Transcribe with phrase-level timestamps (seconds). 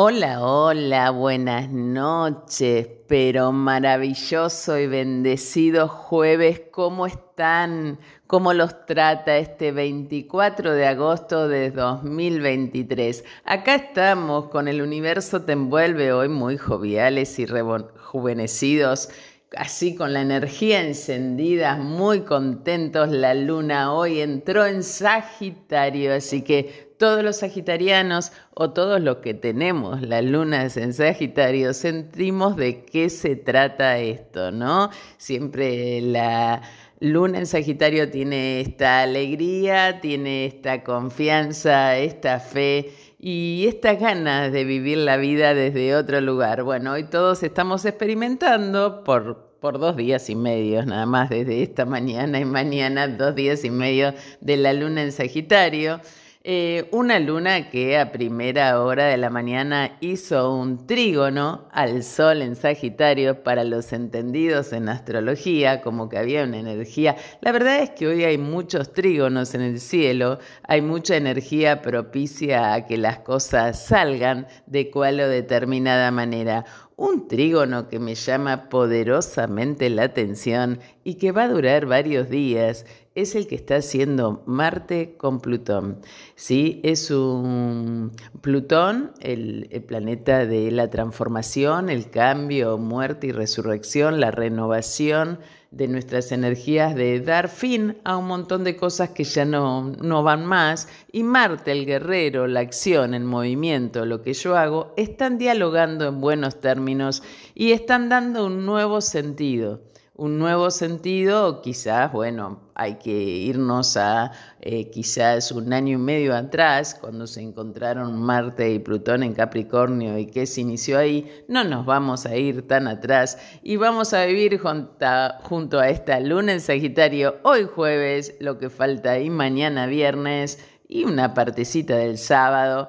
[0.00, 7.98] Hola, hola, buenas noches, pero maravilloso y bendecido jueves, ¿cómo están?
[8.28, 13.24] ¿Cómo los trata este 24 de agosto de 2023?
[13.44, 19.08] Acá estamos con el universo te envuelve hoy muy joviales y rejuvenecidos
[19.56, 23.08] así con la energía encendida, muy contentos.
[23.08, 29.32] La luna hoy entró en Sagitario, así que todos los sagitarianos o todos los que
[29.32, 34.90] tenemos la luna en Sagitario sentimos de qué se trata esto, ¿no?
[35.16, 36.62] Siempre la
[37.00, 44.64] luna en Sagitario tiene esta alegría, tiene esta confianza, esta fe y estas ganas de
[44.64, 46.64] vivir la vida desde otro lugar.
[46.64, 51.84] Bueno, hoy todos estamos experimentando por, por dos días y medio, nada más desde esta
[51.84, 56.00] mañana y mañana, dos días y medio de la luna en Sagitario.
[56.44, 62.42] Eh, una luna que a primera hora de la mañana hizo un trígono al Sol
[62.42, 67.16] en Sagitario para los entendidos en astrología, como que había una energía.
[67.40, 72.72] La verdad es que hoy hay muchos trígonos en el cielo, hay mucha energía propicia
[72.72, 76.64] a que las cosas salgan de cual o determinada manera.
[76.98, 82.86] Un trígono que me llama poderosamente la atención y que va a durar varios días
[83.14, 86.00] es el que está haciendo Marte con Plutón.
[86.34, 86.80] ¿sí?
[86.82, 88.10] Es un
[88.40, 95.38] Plutón, el, el, planeta de la transformación, el cambio, muerte y resurrección, la renovación
[95.70, 100.22] de nuestras energías, de dar fin a un montón de cosas que ya no, no
[100.22, 100.88] van más.
[101.12, 106.20] Y Marte, el guerrero, la acción, el movimiento, lo que yo hago, están dialogando en
[106.20, 107.22] buenos términos
[107.54, 109.87] y están dando un nuevo sentido
[110.18, 116.34] un nuevo sentido, quizás, bueno, hay que irnos a eh, quizás un año y medio
[116.34, 121.62] atrás, cuando se encontraron Marte y Plutón en Capricornio y qué se inició ahí, no
[121.62, 126.60] nos vamos a ir tan atrás y vamos a vivir junto a esta luna en
[126.60, 132.88] Sagitario hoy jueves, lo que falta y mañana viernes y una partecita del sábado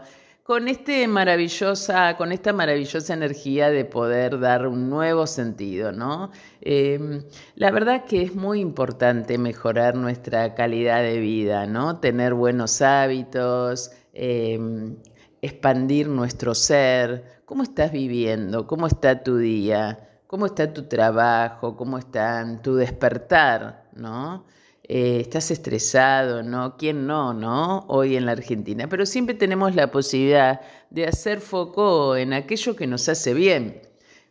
[0.49, 6.31] con, este maravillosa, con esta maravillosa energía de poder dar un nuevo sentido, ¿no?
[6.61, 7.21] Em,
[7.53, 11.99] la verdad que es muy importante mejorar nuestra calidad de vida, ¿no?
[11.99, 14.97] Tener buenos hábitos, em,
[15.43, 17.43] expandir nuestro ser.
[17.45, 18.65] ¿Cómo estás viviendo?
[18.65, 19.99] ¿Cómo está tu día?
[20.25, 21.75] ¿Cómo está tu trabajo?
[21.77, 23.83] ¿Cómo está tu despertar?
[23.93, 24.45] ¿No?
[24.91, 26.75] Eh, estás estresado, ¿no?
[26.75, 27.85] ¿Quién no, no?
[27.89, 28.89] Hoy en la Argentina.
[28.89, 33.83] Pero siempre tenemos la posibilidad de hacer foco en aquello que nos hace bien.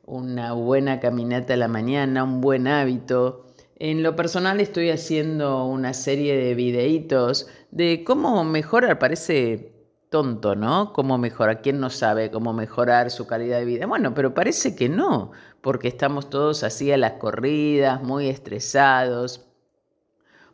[0.05, 3.47] Una buena caminata a la mañana, un buen hábito.
[3.77, 9.73] En lo personal estoy haciendo una serie de videitos de cómo mejorar, parece
[10.11, 10.93] tonto, ¿no?
[10.93, 13.87] Cómo mejorar, ¿quién no sabe cómo mejorar su calidad de vida?
[13.87, 15.31] Bueno, pero parece que no,
[15.61, 19.48] porque estamos todos así a las corridas, muy estresados,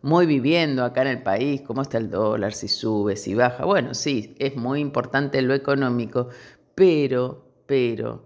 [0.05, 3.65] muy viviendo acá en el país, cómo está el dólar, si sube, si baja.
[3.65, 6.29] Bueno, sí, es muy importante lo económico,
[6.75, 8.23] pero, pero,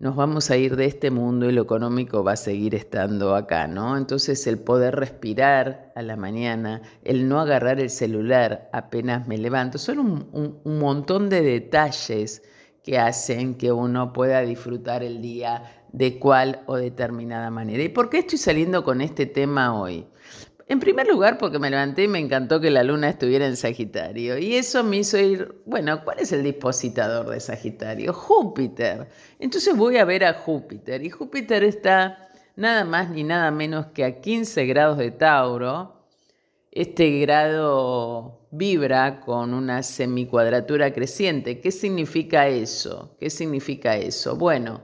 [0.00, 3.66] nos vamos a ir de este mundo y lo económico va a seguir estando acá,
[3.66, 3.96] ¿no?
[3.96, 9.78] Entonces el poder respirar a la mañana, el no agarrar el celular apenas me levanto,
[9.78, 12.42] son un, un montón de detalles
[12.82, 17.82] que hacen que uno pueda disfrutar el día de cual o determinada manera.
[17.82, 20.06] ¿Y por qué estoy saliendo con este tema hoy?
[20.70, 24.36] En primer lugar, porque me levanté y me encantó que la luna estuviera en Sagitario.
[24.36, 28.12] Y eso me hizo ir, bueno, ¿cuál es el dispositador de Sagitario?
[28.12, 29.08] Júpiter.
[29.38, 31.02] Entonces voy a ver a Júpiter.
[31.02, 36.04] Y Júpiter está nada más ni nada menos que a 15 grados de Tauro.
[36.70, 41.60] Este grado vibra con una semicuadratura creciente.
[41.60, 43.16] ¿Qué significa eso?
[43.18, 44.36] ¿Qué significa eso?
[44.36, 44.82] Bueno,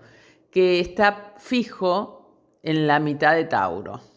[0.50, 4.13] que está fijo en la mitad de Tauro.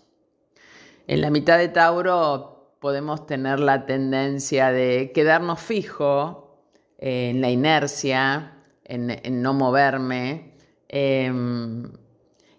[1.07, 6.65] En la mitad de Tauro podemos tener la tendencia de quedarnos fijo
[6.97, 10.57] en la inercia, en, no moverme.
[10.89, 11.93] Em,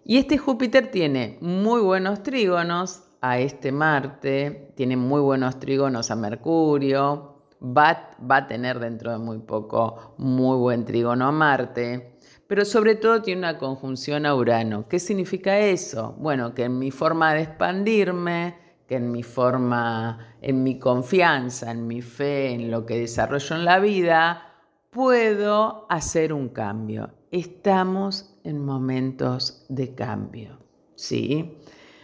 [0.03, 6.15] y este Júpiter tiene muy buenos trígonos a este Marte, tiene muy buenos trígonos a
[6.15, 12.17] Mercurio, va, va a tener dentro de muy poco muy buen trígono a Marte
[12.49, 14.87] pero sobre todo tiene una conjunción a Urano.
[14.89, 16.15] ¿Qué significa eso?
[16.17, 18.55] Bueno, que en mi forma de expandirme,
[18.87, 23.65] que en mi forma, en mi confianza, en mi fe, en lo que desarrollo en
[23.65, 27.11] la vida, puedo hacer un cambio.
[27.29, 30.57] Estamos en momentos de cambio,
[30.95, 31.59] ¿sí?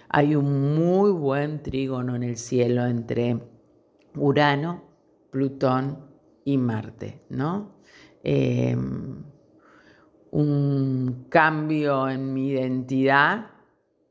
[0.10, 3.40] Hay un muy buen trígono en el cielo entre
[4.16, 4.84] Urano,
[5.32, 6.06] Plutón
[6.44, 7.80] y Marte, ¿no?
[8.22, 9.24] Em,
[10.36, 13.52] un cambio en mi identidad,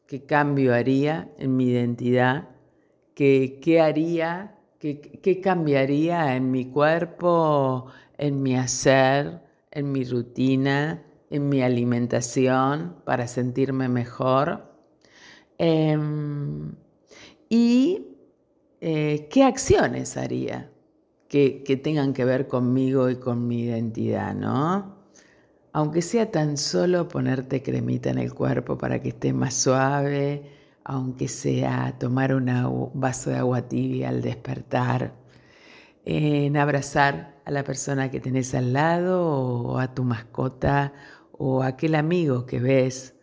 [0.06, 2.48] qué cambio haría en mi identidad,
[3.14, 11.02] qué, qué haría, qué, qué cambiaría en mi cuerpo, en mi hacer, en mi rutina,
[11.28, 14.64] en mi alimentación para sentirme mejor.
[15.58, 16.72] Em,
[17.50, 18.16] y
[18.80, 20.70] eh, qué acciones haría
[21.28, 25.03] que, que, tengan que ver conmigo y con mi identidad, ¿no?
[25.74, 30.48] Aunque sea tan solo ponerte cremita en el cuerpo para que esté más suave,
[30.84, 35.16] aunque sea tomar un vaso de agua tibia al despertar,
[36.04, 40.92] en abrazar a la persona que tenés al lado o a tu mascota
[41.32, 43.16] o a aquel amigo que ves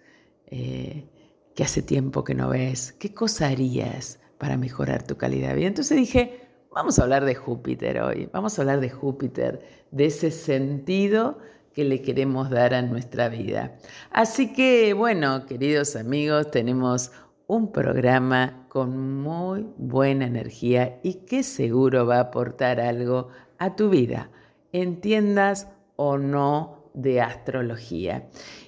[0.47, 1.07] eh,
[1.55, 2.91] que hace tiempo que no ves.
[2.99, 5.67] ¿Qué cosa harías para mejorar tu calidad de vida?
[5.67, 6.41] Entonces dije,
[6.75, 9.61] vamos a hablar de Júpiter hoy, vamos a hablar de Júpiter,
[9.91, 11.37] de ese sentido
[11.73, 13.75] que le queremos dar a nuestra vida.
[14.11, 17.11] Así que, bueno, queridos amigos, tenemos
[17.47, 23.89] un programa con muy buena energía y que seguro va a aportar algo a tu
[23.89, 24.29] vida,
[24.71, 28.27] entiendas o no de astrología.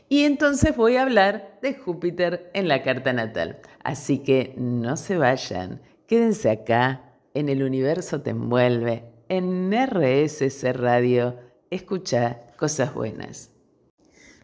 [0.10, 3.60] Y entonces voy a hablar de Júpiter en la carta natal.
[3.84, 11.36] Así que no se vayan, quédense acá en el universo te envuelve, en RSC Radio,
[11.72, 13.52] escucha cosas buenas.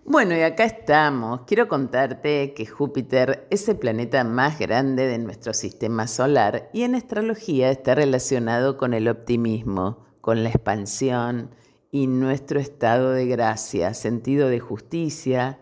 [0.04, 1.44] Bueno, y acá estamos.
[1.48, 6.96] Quiero contarte que Júpiter es el planeta más grande de nuestro sistema solar y en
[6.96, 11.56] astrología está relacionado con el optimismo, con la expansión
[11.92, 15.60] y nuestro estado de gracia, sentido de justicia,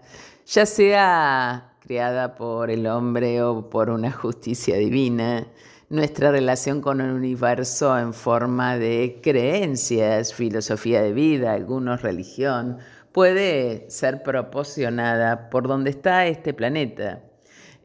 [0.47, 5.45] ya sea creada por el hombre o por una justicia divina,
[5.89, 12.79] nuestra relación con el universo en forma de creencias, filosofía de vida, algunos religión,
[13.13, 17.23] puede ser proporcionada por donde está este planeta.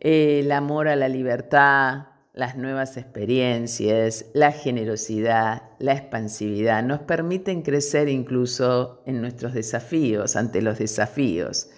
[0.00, 8.08] El amor a la libertad, las nuevas experiencias, la generosidad, la expansividad nos permiten crecer
[8.08, 11.70] incluso en nuestros desafíos, ante los desafíos.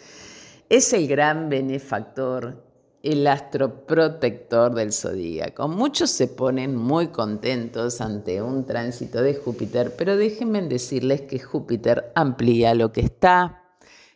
[0.71, 2.64] Es el gran benefactor,
[3.05, 5.69] el astro protector del zodíaco.
[5.69, 12.11] Muchos se ponen muy contentos ante un tránsito de Júpiter, pero déjenme decirles que Júpiter
[12.15, 13.63] amplía lo que está.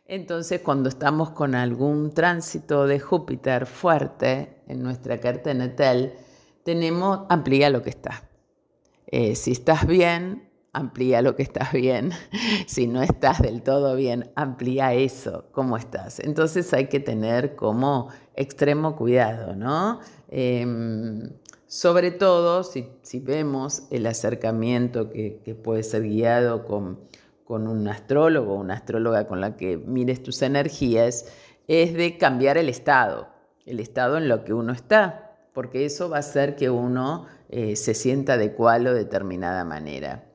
[0.07, 6.15] Entonces, cuando estamos con algún tránsito de Júpiter fuerte en nuestra carta natal,
[6.63, 8.27] tenemos, amplía lo que está.
[9.07, 10.48] Eh, si estás bien,
[10.79, 12.13] amplía lo que estás bien.
[12.67, 16.21] Si no estás del todo bien, amplía eso, cómo estás.
[16.21, 20.01] Entonces hay que tener como extremo cuidado, ¿no?
[20.29, 21.31] Em,
[21.67, 22.89] sobre todo si,
[23.21, 26.99] vemos el acercamiento que, puede ser guiado con,
[27.47, 31.27] un astrólogo o una astróloga con la que mires tus energías,
[31.67, 33.29] es de cambiar el estado,
[33.67, 37.77] el estado en lo que uno está, porque eso va a hacer que uno eh,
[37.77, 38.55] se sienta de
[38.95, 40.28] determinada manera.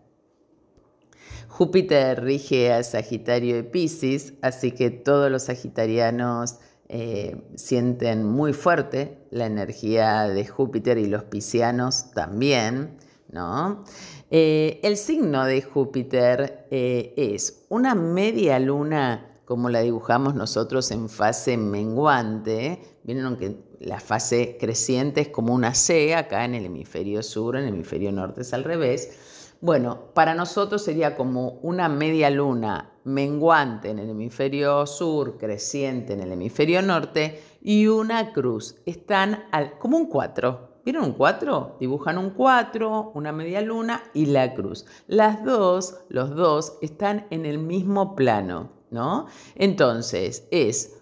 [1.53, 6.55] Júpiter rige a Sagitario y Pisces, así que todos los sagitarianos
[6.89, 12.97] eh, sienten muy fuerte la energía de Júpiter y los piscianos también,
[13.31, 13.83] ¿no?
[14.31, 21.07] Eh, el signo de Júpiter eh, es una media luna como la dibujamos nosotros en
[21.07, 27.21] fase menguante, vieron que la fase creciente es como una C acá en el hemisferio
[27.21, 29.32] sur, en el hemisferio norte es al revés,
[29.63, 36.19] bueno, para nosotros sería como una media luna menguante en el hemisferio sur, creciente en
[36.19, 38.75] el hemisferio norte y una cruz.
[38.85, 40.81] Están al, como un 4.
[40.83, 41.77] ¿Vieron un 4?
[41.79, 44.85] Dibujan un 4, una media luna y la cruz.
[45.07, 49.27] Las dos, los dos, están en el mismo plano, ¿no?
[49.55, 51.01] Entonces, es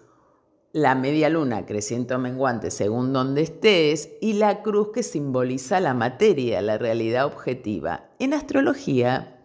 [0.72, 5.92] la media luna creciente o menguante según donde estés y la cruz que simboliza la
[5.92, 8.08] materia, la realidad objetiva.
[8.18, 9.38] En astrología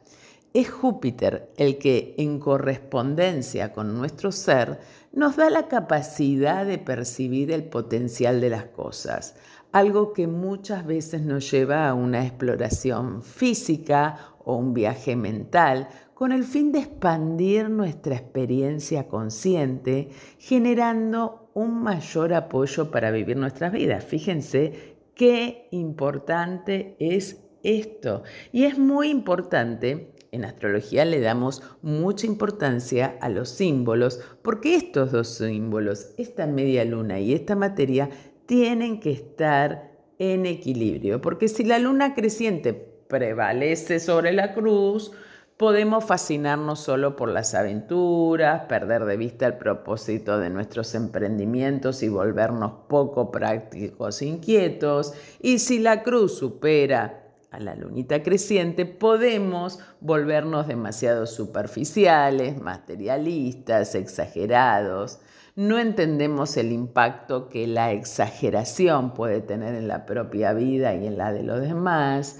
[0.53, 4.79] es Júpiter el que en correspondencia con nuestro ser
[5.11, 9.35] nos da la capacidad de percibir el potencial de las cosas,
[9.73, 16.31] algo que muchas veces nos lleva a una exploración física o un viaje mental con
[16.31, 24.05] el fin de expandir nuestra experiencia consciente, generando un mayor apoyo para vivir nuestras vidas.
[24.05, 28.23] Fíjense qué importante es esto.
[28.53, 35.11] Y es muy importante, en astrología le damos mucha importancia a los símbolos, porque estos
[35.11, 38.09] dos símbolos, esta media luna y esta materia,
[38.45, 45.11] tienen que estar en equilibrio, porque si la luna creciente prevalece sobre la cruz,
[45.57, 52.09] Podemos fascinarnos solo por las aventuras, perder de vista el propósito de nuestros emprendimientos y
[52.09, 55.13] volvernos poco prácticos e inquietos.
[55.41, 65.21] Y si la cruz supera a la lunita creciente, podemos volvernos demasiado superficiales, materialistas, exagerados.
[65.55, 71.17] No entendemos el impacto que la exageración puede tener en la propia vida y en
[71.17, 72.39] la de los demás.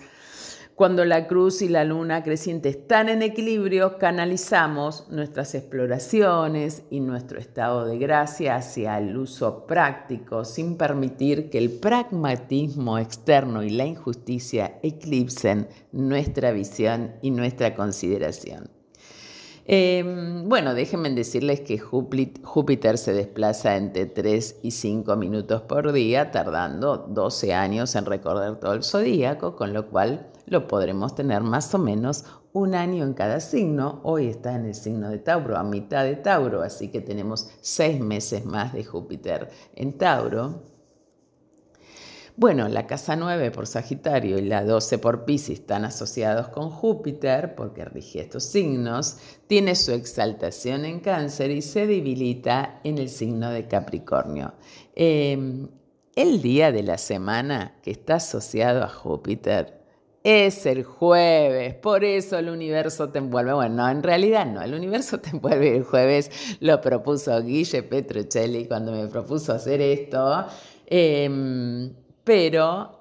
[0.78, 7.40] Cuando la cruz y la luna creciente están en equilibrio, canalizamos nuestras exploraciones y nuestro
[7.40, 13.88] estado de gracia hacia el uso práctico, sin permitir que el pragmatismo externo y la
[13.88, 18.70] injusticia eclipsen nuestra visión y nuestra consideración.
[19.66, 26.30] Em, bueno, déjenme decirles que Júpiter se desplaza entre 3 y 5 minutos por día,
[26.30, 31.74] tardando 12 años en recorrer todo el zodíaco, con lo cual lo podremos tener más
[31.76, 34.00] o menos un año en cada signo.
[34.04, 38.00] Hoy está en el signo de Tauro, a mitad de Tauro, así que tenemos seis
[38.00, 40.64] meses más de Júpiter en Tauro.
[42.38, 47.56] Bueno, la casa 9 por Sagitario y la 12 por Pisces están asociados con Júpiter
[47.56, 53.50] porque rige estos signos, tiene su exaltación en cáncer y se debilita en el signo
[53.50, 54.54] de Capricornio.
[54.96, 55.68] Em,
[56.16, 59.77] el día de la semana que está asociado a Júpiter
[60.28, 63.54] es el jueves, por eso el universo te envuelve.
[63.54, 68.92] Bueno, en realidad no, el universo te envuelve el jueves, lo propuso Guille Petruccelli cuando
[68.92, 70.46] me propuso hacer esto,
[70.86, 71.94] em,
[72.26, 72.92] pero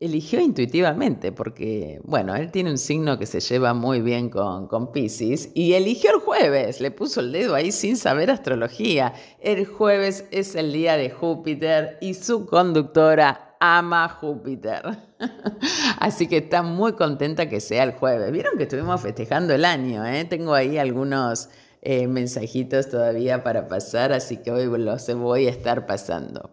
[0.00, 4.90] eligió intuitivamente, porque, bueno, él tiene un signo que se lleva muy bien con, con
[4.90, 9.12] Pisces y eligió el jueves, le puso el dedo ahí sin saber astrología.
[9.38, 14.82] El jueves es el día de Júpiter y su conductora ama Júpiter.
[15.98, 18.30] Así que está muy contenta que sea el jueves.
[18.32, 20.24] Vieron que estuvimos festejando el año, ¿eh?
[20.24, 21.48] Tengo ahí algunos
[21.82, 26.50] eh, mensajitos todavía para pasar, así que hoy los voy a estar pasando.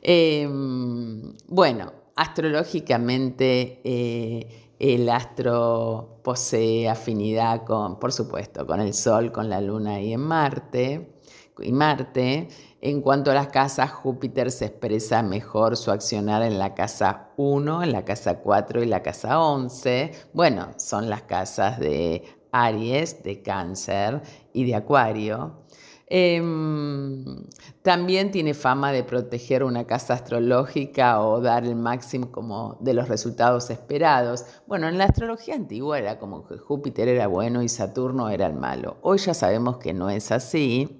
[0.00, 9.50] Em, bueno, astrológicamente eh, el astro posee afinidad con, por supuesto, con el Sol, con
[9.50, 11.20] la Luna y en Marte
[11.58, 12.48] y Marte.
[12.82, 17.82] En cuanto a las casas, Júpiter se expresa mejor su accionar en la casa 1,
[17.82, 20.12] en la casa 4 y la casa 11.
[20.32, 24.22] Bueno, son las casas de Aries, de Cáncer
[24.54, 25.60] y de Acuario.
[26.06, 27.44] Em,
[27.82, 33.08] también tiene fama de proteger una casa astrológica o dar el máximo como de los
[33.08, 34.46] resultados esperados.
[34.66, 38.54] Bueno, en la astrología antigua era como que Júpiter era bueno y Saturno era el
[38.54, 38.96] malo.
[39.02, 40.99] Hoy ya sabemos que no es así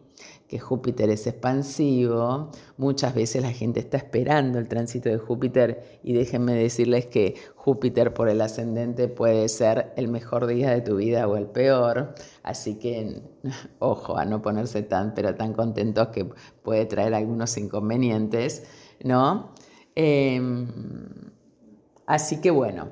[0.51, 6.13] que Júpiter es expansivo, muchas veces la gente está esperando el tránsito de Júpiter y
[6.13, 11.29] déjenme decirles que Júpiter por el ascendente puede ser el mejor día de tu vida
[11.29, 13.23] o el peor, así que
[13.79, 16.27] ojo a no ponerse tan pero tan contentos que
[16.65, 18.65] puede traer algunos inconvenientes,
[19.05, 19.53] ¿no?
[19.95, 20.67] Em,
[22.07, 22.89] así que bueno,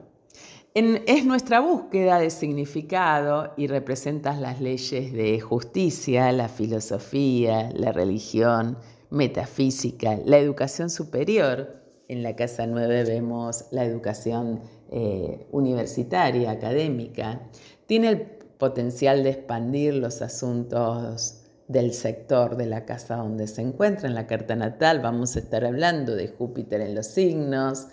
[0.79, 8.79] es nuestra búsqueda de significado y representas las leyes de justicia, la filosofía, la religión,
[9.11, 11.83] metafísica, la educación superior.
[12.07, 17.41] En la Casa 9 vemos la educación eh, universitaria, académica.
[17.87, 18.21] Tiene el
[18.59, 24.09] potencial de expandir los asuntos del sector de la casa donde se encuentra.
[24.09, 27.89] En la carta natal vamos a estar hablando de Júpiter en los signos,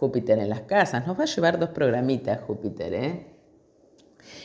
[0.00, 1.06] Júpiter en las casas.
[1.06, 3.26] Nos va a llevar dos programitas Júpiter, ¿eh?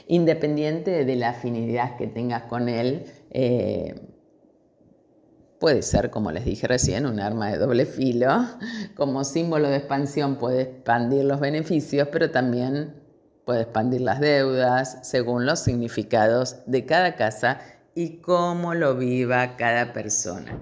[0.07, 3.95] Independiente de la afinidad que tengas con él, eh,
[5.59, 8.45] puede ser, como les dije recién, un arma de doble filo.
[8.95, 12.93] Como símbolo de expansión puede expandir los beneficios, pero también
[13.45, 17.61] puede expandir las deudas según los significados de cada casa
[17.93, 20.59] y cómo lo viva cada persona.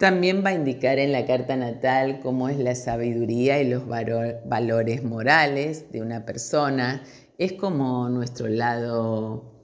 [0.00, 5.04] También va a indicar en la carta natal cómo es la sabiduría y los valores
[5.04, 7.02] morales de una persona.
[7.36, 9.62] Es como nuestro lado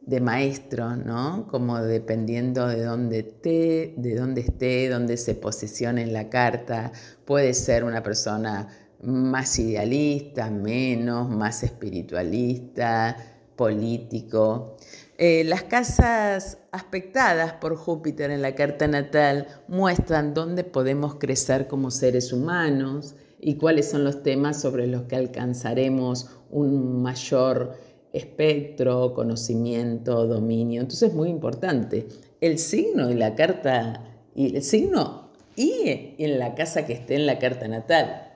[0.00, 1.46] de maestro, ¿no?
[1.50, 6.90] Como dependiendo de dónde esté, de dónde esté, dónde se posicione en la carta,
[7.26, 8.66] puede ser una persona
[9.02, 13.18] más idealista, menos, más espiritualista,
[13.54, 14.78] político.
[15.16, 21.92] Eh, las casas aspectadas por Júpiter en la carta natal muestran dónde podemos crecer como
[21.92, 27.76] seres humanos y cuáles son los temas sobre los que alcanzaremos un mayor
[28.12, 30.80] espectro, conocimiento, dominio.
[30.80, 32.08] Entonces es muy importante.
[32.40, 34.02] El signo de la carta,
[34.34, 38.32] y el signo y en la casa que esté en la carta natal.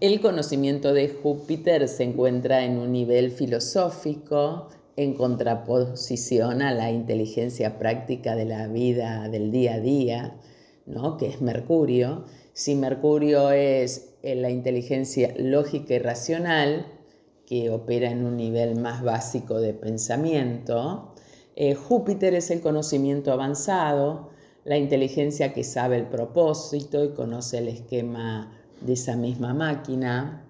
[0.00, 7.78] El conocimiento de Júpiter se encuentra en un nivel filosófico, en contraposición a la inteligencia
[7.78, 10.36] práctica de la vida del día a día,
[10.86, 11.16] ¿no?
[11.16, 12.24] que es Mercurio.
[12.52, 16.86] Si Mercurio es eh, la inteligencia lógica y racional,
[17.46, 21.14] que opera en un nivel más básico de pensamiento,
[21.56, 24.30] eh, Júpiter es el conocimiento avanzado,
[24.64, 30.44] la inteligencia que sabe el propósito y conoce el esquema de esa misma máquina.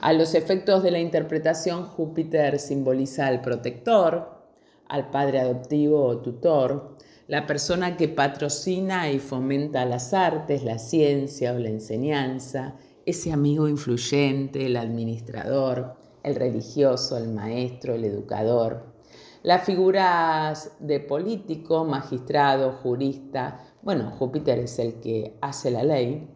[0.00, 4.44] A los efectos de la interpretación, Júpiter simboliza al protector,
[4.88, 6.96] al padre adoptivo o tutor,
[7.28, 13.68] la persona que patrocina y fomenta las artes, la ciencia o la enseñanza, ese amigo
[13.68, 18.94] influyente, el administrador, el religioso, el maestro, el educador.
[19.42, 26.28] Las figuras de político, magistrado, jurista, bueno, Júpiter es el que hace la ley,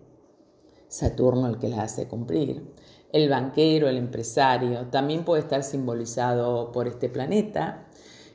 [0.91, 2.75] Saturno el que la hace cumplir.
[3.11, 7.89] El banquero, el empresario, también puede estar simbolizado por este planeta.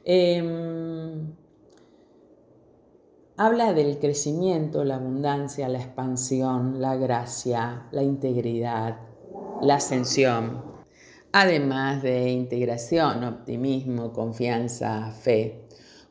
[0.03, 1.35] Em,
[3.37, 8.97] habla del crecimiento, la abundancia, la expansión, la gracia, la integridad,
[9.61, 10.73] la ascensión
[11.37, 15.64] además de integración, optimismo, confianza, fe.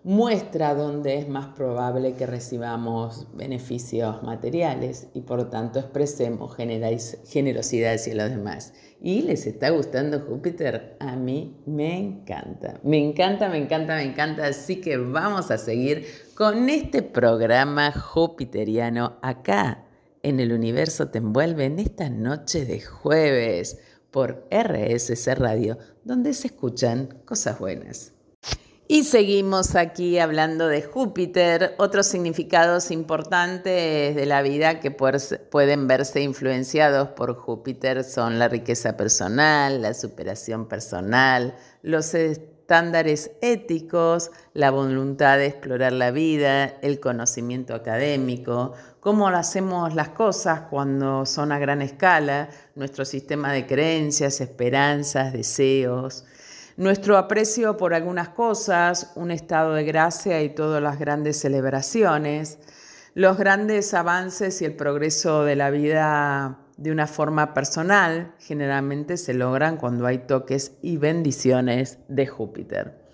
[0.05, 8.15] Muestra dónde es más probable que recibamos beneficios materiales y por tanto expresemos generosidad hacia
[8.15, 8.75] los demás.
[9.01, 10.97] ¿Y les está gustando Júpiter?
[11.01, 14.47] A mí me encanta, me encanta, me encanta, me encanta.
[14.47, 19.85] Así que vamos a seguir con este programa jupiteriano acá
[20.25, 23.79] en el universo te envuelve en esta noche de jueves
[24.11, 28.15] por RSC Radio, donde se escuchan cosas buenas.
[28.87, 36.21] Y seguimos aquí hablando de Júpiter, otros significados importantes de la vida que pueden verse
[36.21, 45.39] influenciados por Júpiter son la riqueza personal, la superación personal, los estándares éticos, la voluntad
[45.39, 51.81] de explorar la vida, el conocimiento académico, cómo hacemos las cosas cuando son a gran
[51.81, 56.27] escala, nuestro sistema de creencias, esperanzas, deseos,
[56.77, 62.59] nuestro aprecio por algunas cosas, un estado de gracia y todas las grandes celebraciones,
[63.15, 69.35] los grandes avances y el progreso de la vida de una forma personal generalmente se
[69.35, 73.05] logran cuando hay toques y bendiciones de Júpiter.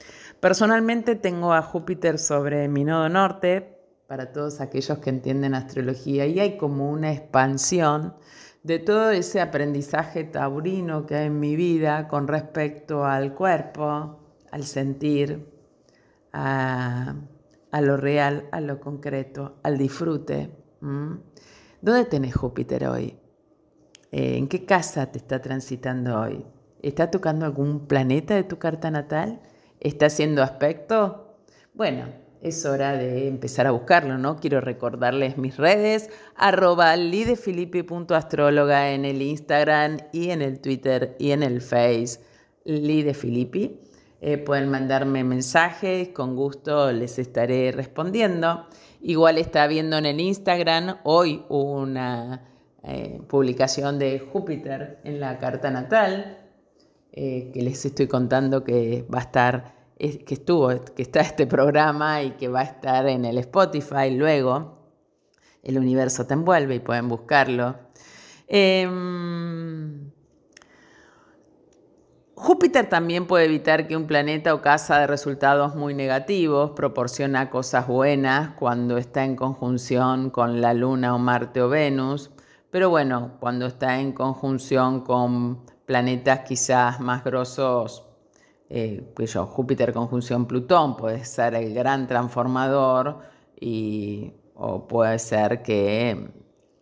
[0.40, 6.40] Personalmente tengo a Júpiter sobre mi nodo norte, para todos aquellos que entienden astrología, y
[6.40, 8.14] hay como una expansión
[8.62, 14.20] de todo ese aprendizaje taurino que hay en mi vida con respecto al cuerpo,
[14.50, 15.46] al sentir,
[16.32, 17.14] a,
[17.80, 20.50] lo real, a lo concreto, al disfrute.
[20.80, 23.18] ¿Dónde tenés Júpiter hoy?
[24.12, 26.44] Eh, ¿En qué casa te está transitando hoy?
[26.82, 29.40] ¿Está tocando algún planeta de tu carta natal?
[29.78, 31.36] ¿Está haciendo aspecto?
[31.74, 32.06] Bueno,
[32.42, 34.36] es hora de empezar a buscarlo, ¿no?
[34.36, 41.42] Quiero recordarles mis redes, arroba lidefilippi.astróloga en el Instagram y en el Twitter y en
[41.42, 42.20] el Face,
[42.64, 43.80] lidefilippi.
[44.22, 48.66] Eh, pueden mandarme mensajes, con gusto les estaré respondiendo.
[49.00, 52.46] Igual está viendo en el Instagram hoy una
[52.82, 56.38] eh, publicación de Júpiter en la carta natal,
[57.12, 62.22] eh, que les estoy contando que va a estar, que estuvo, que está este programa
[62.22, 64.78] y que va a estar en el Spotify luego.
[65.62, 67.76] El universo te envuelve y pueden buscarlo.
[68.48, 70.10] Em,
[72.34, 77.86] Júpiter también puede evitar que un planeta o casa de resultados muy negativos proporciona cosas
[77.86, 82.30] buenas cuando está en conjunción con la Luna o Marte o Venus.
[82.70, 88.09] Pero bueno, cuando está en conjunción con planetas quizás más grosos,
[89.14, 93.18] pues yo, Júpiter conjunción Plutón puede ser el gran transformador
[93.60, 96.30] y, o puede ser que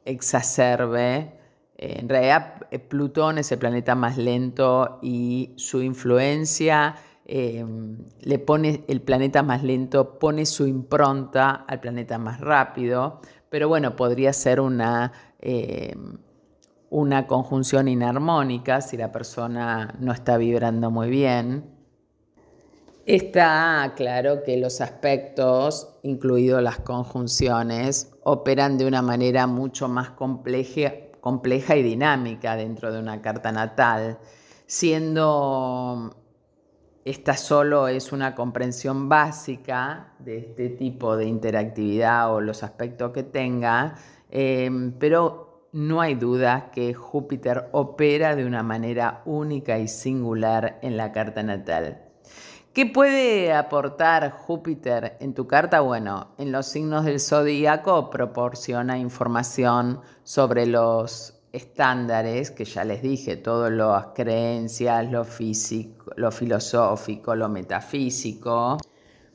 [0.04, 1.32] exacerbe.
[1.76, 6.96] Eh, en realidad, eh, Plutón es el planeta más lento y su influencia
[7.28, 13.20] le pone el planeta más lento, pone su impronta al planeta más rápido,
[13.50, 15.94] pero bueno, podría ser una eh,
[16.90, 21.77] una conjunción inarmónica si la persona no está vibrando muy bien.
[23.08, 31.76] Está claro que los aspectos, incluidos las conjunciones, operan de una manera mucho más compleja,
[31.76, 34.18] y dinámica dentro de una carta natal,
[34.66, 36.14] siendo
[37.04, 43.22] esta solo es una comprensión básica de este tipo de interactividad o los aspectos que
[43.22, 43.94] tenga,
[44.30, 50.96] Em, pero no hay duda que Júpiter opera de una manera única y singular en
[50.96, 52.07] la carta natal.
[52.72, 55.80] ¿Qué puede aportar Júpiter en tu carta?
[55.80, 63.36] Bueno, en los signos del zodíaco proporciona información sobre los estándares, que ya les dije,
[63.36, 68.78] todas las creencias, lo físico, lo filosófico, lo metafísico.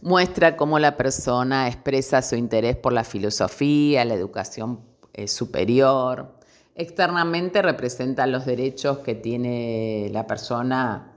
[0.02, 4.82] Muestra cómo la persona expresa su interés por la filosofía, la educación
[5.13, 6.38] eh, superior.
[6.76, 11.12] Externamente representa los derechos que tiene la persona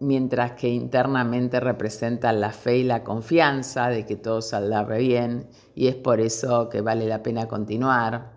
[0.00, 5.88] mientras que internamente representan la fe y la confianza de que todo saldrá bien y
[5.88, 8.34] es por eso que vale la pena continuar.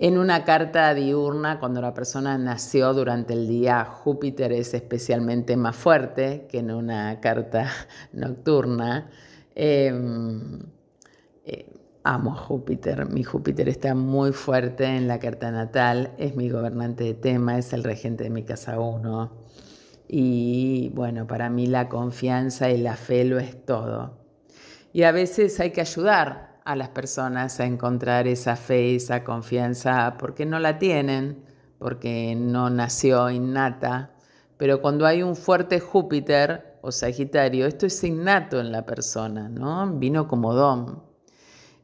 [0.00, 5.74] En una carta diurna, cuando la persona nació durante el día, Júpiter es especialmente más
[5.74, 7.68] fuerte que en una carta
[8.12, 9.10] nocturna.
[9.56, 10.60] Em,
[11.44, 11.66] eh,
[12.04, 17.14] amo Júpiter, mi Júpiter está muy fuerte en la carta natal, es mi gobernante de
[17.14, 19.37] tema, es el regente de mi casa 1.
[20.08, 24.18] Y bueno, para mí la confianza y la fe lo es todo.
[24.92, 30.16] Y a veces hay que ayudar a las personas a encontrar esa fe, esa confianza,
[30.18, 31.44] porque no la tienen,
[31.78, 34.12] porque no nació innata.
[34.56, 39.90] Pero cuando hay un fuerte Júpiter o Sagitario, esto es innato en la persona, ¿no?
[39.94, 41.02] Vino como don.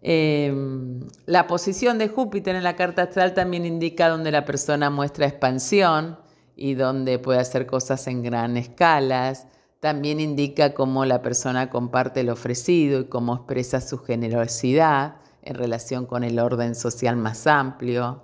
[0.02, 5.26] Em, la posición de Júpiter en la carta astral también indica donde la persona muestra
[5.26, 6.18] expansión,
[6.56, 9.46] y donde puede hacer cosas en gran escalas.
[9.80, 16.06] También indica cómo la persona comparte el ofrecido y cómo expresa su generosidad en relación
[16.06, 18.22] con el orden social más amplio,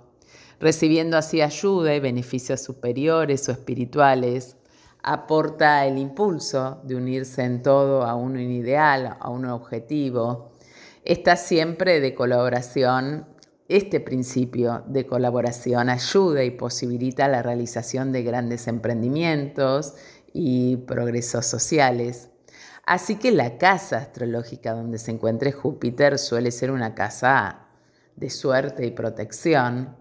[0.59, 4.57] recibiendo así ayuda y beneficios superiores o espirituales.
[5.03, 10.51] Aporta el impulso de unirse en todo a un ideal, a un objetivo.
[11.03, 13.25] Está siempre de colaboración
[13.71, 19.95] este principio de colaboración ayuda y posibilita la realización de grandes emprendimientos
[20.33, 22.29] y progresos sociales.
[22.85, 27.67] Así que la casa astrológica donde se encuentre Júpiter suele ser una casa
[28.17, 29.95] de suerte y protección,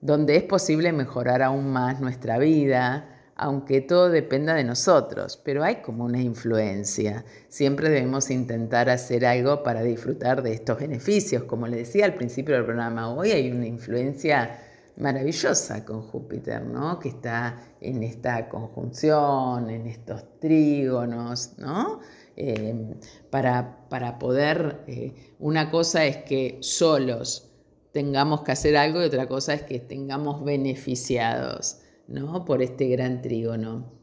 [0.00, 5.76] donde es posible mejorar aún más nuestra vida, aunque todo dependa de nosotros, pero hay
[5.76, 7.24] como una influencia.
[7.48, 11.44] Siempre debemos intentar hacer algo para disfrutar de estos beneficios.
[11.44, 14.58] Como le decía al principio del programa, hoy hay una influencia
[14.96, 16.98] maravillosa con Júpiter, ¿no?
[16.98, 22.00] Que está en esta conjunción, en estos trígonos, ¿no?
[22.36, 22.94] Eh,
[23.28, 27.50] para, para, poder, eh, una cosa es que solos
[27.92, 31.80] tengamos que hacer algo y otra cosa es que tengamos beneficiados.
[32.08, 32.44] ¿No?
[32.44, 33.96] por este gran trígono.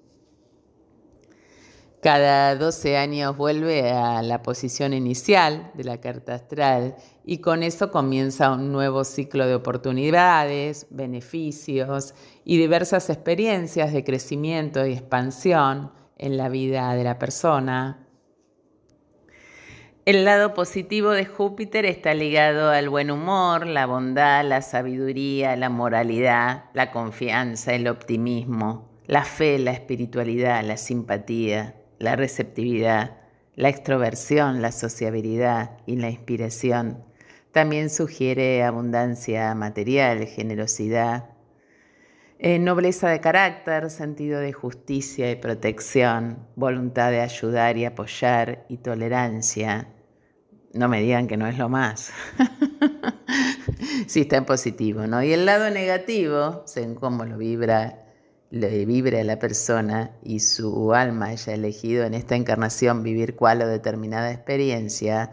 [2.03, 7.91] Cada 12 años vuelve a la posición inicial de la carta astral y con eso
[7.91, 12.13] comienza un nuevo ciclo de oportunidades, beneficios
[12.43, 18.02] y diversas experiencias de crecimiento y expansión en la vida de la persona.
[20.05, 25.69] El lado positivo de Júpiter está ligado al buen humor, la bondad, la sabiduría, la
[25.69, 33.15] moralidad, la confianza, el optimismo, la fe, la espiritualidad, la simpatía, la receptividad,
[33.55, 37.05] la extroversión, la sociabilidad y la inspiración.
[37.53, 41.29] También sugiere abundancia material, generosidad,
[42.39, 48.79] eh, nobleza de carácter, sentido de justicia y protección, voluntad de ayudar y apoyar y
[48.79, 49.92] tolerancia.
[50.73, 52.12] No me digan que no es lo más.
[54.07, 55.21] sí está en positivo, ¿no?
[55.21, 58.03] Y el lado negativo, según cómo lo vibra,
[58.49, 63.62] le vibra a la persona y su alma haya elegido en esta encarnación vivir cual
[63.62, 65.31] o determinada experiencia,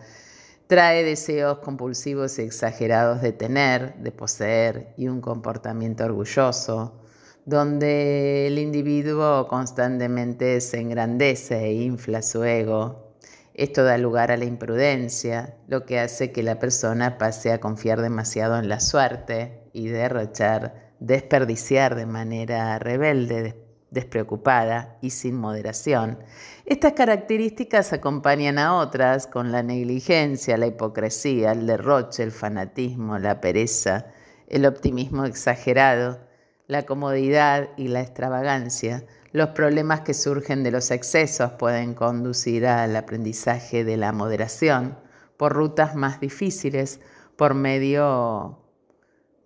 [0.66, 7.00] trae deseos compulsivos y exagerados de tener, de poseer y un comportamiento orgulloso,
[7.46, 13.09] donde el individuo constantemente se engrandece e infla su ego.
[13.54, 18.00] Esto da lugar a la imprudencia, lo que hace que la persona pase a confiar
[18.00, 23.56] demasiado en la suerte y derrochar, desperdiciar de manera rebelde,
[23.90, 26.18] despreocupada y sin moderación.
[26.64, 33.40] Estas características acompañan a otras con la negligencia, la hipocresía, el derroche, el fanatismo, la
[33.40, 34.06] pereza,
[34.46, 36.20] el optimismo exagerado,
[36.66, 39.04] la comodidad y la extravagancia.
[39.32, 44.98] Los problemas que surgen de los excesos pueden conducir al aprendizaje de la moderación
[45.36, 47.00] por rutas más difíciles,
[47.36, 48.58] por medio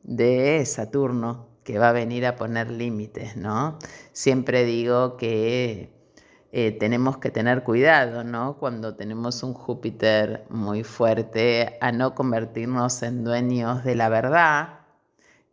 [0.03, 3.79] de Saturno, que va a venir a poner límites, ¿no?
[4.13, 5.93] Siempre digo que
[6.53, 8.57] eh, tenemos que tener cuidado, ¿no?
[8.59, 14.81] Cuando tenemos un Júpiter muy fuerte, a no convertirnos en dueños de la verdad,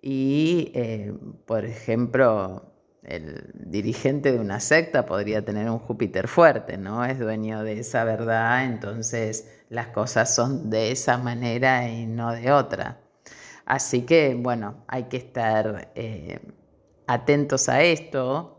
[0.01, 1.13] y, eh,
[1.45, 2.70] por ejemplo,
[3.03, 7.03] el dirigente de una secta podría tener un Júpiter fuerte, ¿no?
[7.03, 12.51] Es dueño de esa verdad, entonces las cosas son de esa manera y no de
[12.51, 13.01] otra.
[13.65, 16.39] Así que, bueno, hay que estar eh,
[17.07, 18.57] atentos a esto.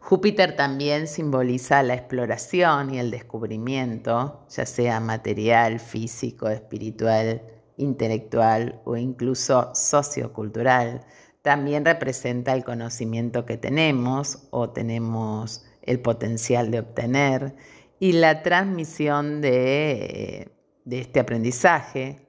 [0.00, 7.42] Júpiter también simboliza la exploración y el descubrimiento, ya sea material, físico, espiritual,
[7.76, 11.04] intelectual o incluso sociocultural
[11.42, 17.54] también representa el conocimiento que tenemos o tenemos el potencial de obtener
[17.98, 20.52] y la transmisión de,
[20.90, 22.26] este aprendizaje.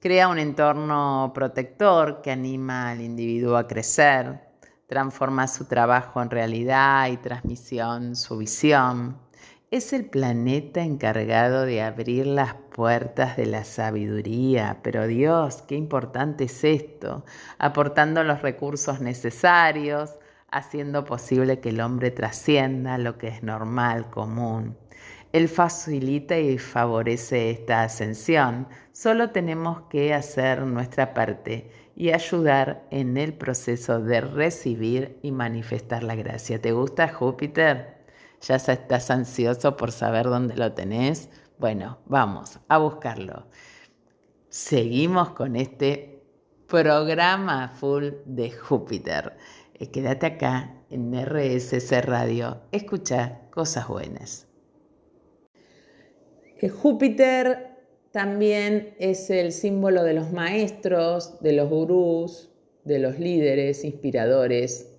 [0.00, 4.40] Crea un entorno protector que anima al individuo a crecer,
[4.86, 9.16] transforma su trabajo en realidad y transmisión su visión
[9.72, 14.80] es el planeta encargado de abrir las puertas de la sabiduría.
[14.82, 17.24] Pero Dios, qué importante es esto,
[17.56, 20.10] aportando los recursos necesarios,
[20.50, 24.76] haciendo posible que el hombre trascienda lo que es normal, común.
[25.32, 28.68] Él facilita y favorece esta ascensión.
[28.92, 36.02] Solo tenemos que hacer nuestra parte y ayudar en el proceso de recibir y manifestar
[36.02, 36.60] la gracia.
[36.60, 38.01] ¿Te gusta Júpiter?
[38.42, 41.28] Ya estás ansioso por saber dónde lo tenés.
[41.58, 43.46] Bueno, vamos a buscarlo.
[44.48, 46.22] Seguimos con este
[46.66, 49.36] programa full de Júpiter.
[49.74, 52.62] Eh, quédate acá en RSC Radio.
[52.72, 54.48] Escucha cosas buenas.
[56.68, 57.72] Júpiter
[58.12, 62.50] también es el símbolo de los maestros, de los gurús,
[62.84, 64.91] de los líderes, inspiradores,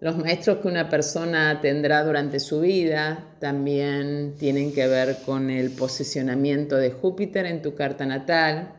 [0.00, 5.70] los maestros que una persona tendrá durante su vida también tienen que ver con el
[5.72, 8.74] posicionamiento de Júpiter en tu carta natal.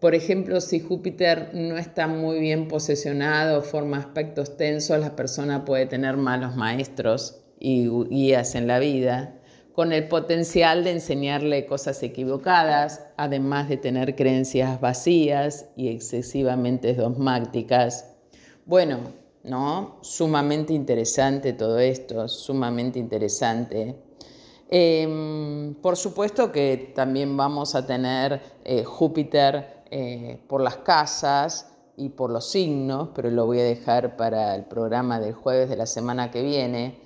[0.00, 5.86] Por ejemplo, si Júpiter no está muy bien posicionado, forma aspectos tensos, la persona puede
[5.86, 9.38] tener malos maestros y guías en la vida,
[9.72, 18.16] con el potencial de enseñarle cosas equivocadas, además de tener creencias vacías y excesivamente dogmáticas.
[18.66, 19.98] Bueno, ¿no?
[20.02, 23.96] Sumamente interesante todo esto, sumamente interesante.
[24.68, 32.08] Em, por supuesto que también vamos a tener eh, Júpiter eh, por las casas y
[32.08, 35.86] por los signos, pero lo voy a dejar para el programa del jueves de la
[35.86, 36.98] semana que viene.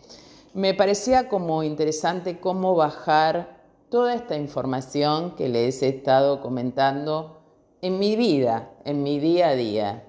[0.55, 3.57] Me parecía como interesante cómo bajar
[3.91, 7.41] toda esta información que les he estado comentando
[7.83, 10.06] en mi vida, en mi día a día.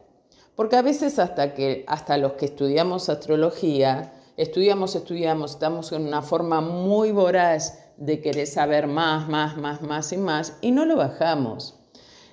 [0.58, 6.24] Porque a veces hasta, que, hasta los que estudiamos astrología, estudiamos, estudiamos, estamos en una
[6.24, 10.96] forma muy voraz de querer saber más, más, más, más y más, y no lo
[10.96, 11.76] bajamos.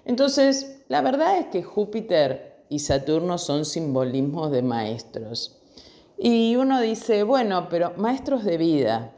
[0.07, 5.61] Entonces, la verdad es que Júpiter y Saturno son simbolismos de maestros.
[6.17, 9.13] Y uno dice, bueno, pero maestros de vida.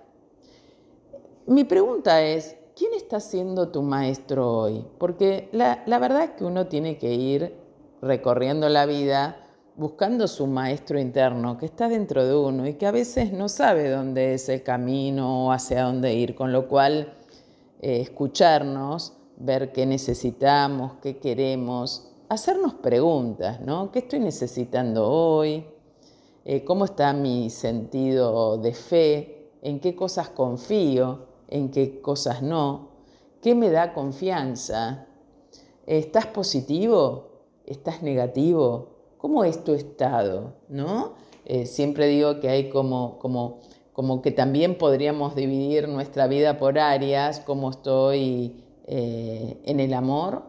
[1.47, 4.85] Mi pregunta es, ¿quién está siendo tu maestro hoy?
[4.99, 7.66] Porque la, la verdad es que uno tiene que ir
[8.03, 12.91] recorriendo la vida buscando su maestro interno que está dentro de uno y que a
[12.91, 17.13] veces no sabe dónde es el camino o hacia dónde ir, con lo cual
[17.81, 23.93] eh, escucharnos, ver qué necesitamos, qué queremos, hacernos preguntas, ¿no?
[23.93, 25.67] ¿Qué estoy necesitando hoy?
[26.47, 29.51] Eh, ¿Cómo está mi sentido de fe?
[29.61, 31.27] ¿En qué cosas confío?
[31.49, 32.89] ¿En qué cosas no?
[33.43, 35.07] ¿Qué me da confianza?
[35.87, 37.36] ¿Estás positivo?
[37.67, 38.91] ¿Estás negativo?
[39.19, 40.53] ¿Cómo es tu estado?
[40.69, 41.15] ¿No?
[41.45, 43.59] Eh, siempre digo que hay como, como,
[43.93, 50.45] como que también podríamos dividir nuestra vida por áreas, cómo estoy eh, en el amor,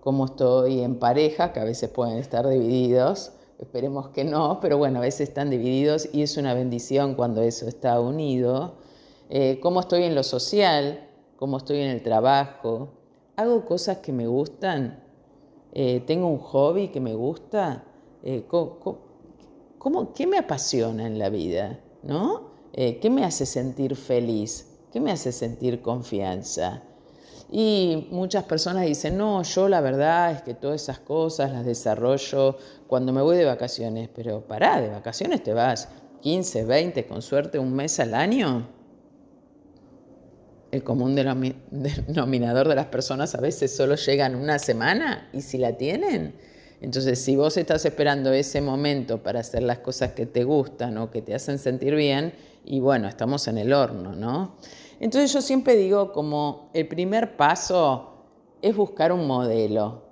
[0.00, 4.98] cómo estoy en pareja, que a veces pueden estar divididos, esperemos que no, pero bueno,
[4.98, 8.74] a veces están divididos y es una bendición cuando eso está unido.
[9.30, 12.90] Eh, cómo estoy en lo social, cómo estoy en el trabajo,
[13.36, 15.03] hago cosas que me gustan,
[15.74, 17.84] eh, tengo un hobby que me gusta,
[18.22, 18.46] eh,
[20.14, 21.80] qué me apasiona en la vida?
[22.04, 22.52] ¿no?
[22.72, 24.68] Eh, ¿Qué me hace sentir feliz?
[24.92, 26.82] ¿Qué me hace sentir confianza?
[27.50, 32.56] Y muchas personas dicen, no, yo la verdad es que todas esas cosas las desarrollo
[32.86, 35.88] cuando me voy de vacaciones, pero pará, de vacaciones te vas
[36.22, 38.66] 15, 20, con suerte un mes al año
[40.74, 45.76] el común denominador de las personas a veces solo llegan una semana y si la
[45.76, 46.34] tienen.
[46.80, 51.10] Entonces, si vos estás esperando ese momento para hacer las cosas que te gustan o
[51.10, 52.34] que te hacen sentir bien,
[52.64, 54.56] y bueno, estamos en el horno, ¿no?
[54.98, 58.26] Entonces yo siempre digo como el primer paso
[58.60, 60.02] es buscar un modelo.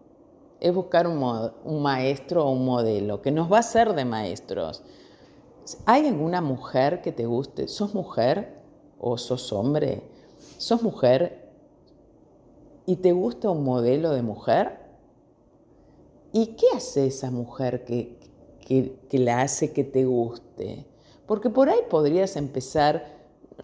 [0.61, 4.85] es buscar un, maestro o un modelo que nos va a hacer de maestros.
[5.87, 7.67] ¿Hay alguna mujer que te guste?
[7.67, 8.63] ¿Sos mujer
[9.01, 10.12] o sos hombre?
[10.63, 11.51] ¿Sos mujer
[12.87, 14.79] y te gusta un modelo de mujer?
[16.33, 18.17] ¿Y qué hace esa mujer que,
[18.61, 20.87] que la hace que te guste?
[21.27, 23.05] Porque por ahí podrías empezar,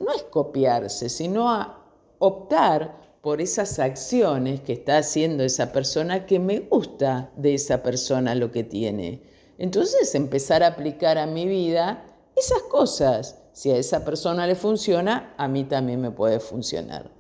[0.01, 1.87] no es copiarse, sino a
[2.19, 8.35] optar por esas acciones que está haciendo esa persona que me gusta de esa persona
[8.35, 9.23] lo que tiene.
[9.57, 13.39] Entonces empezar a aplicar a mi vida esas cosas.
[13.59, 17.11] Si a esa persona le funciona, a mí también me puede funcionar.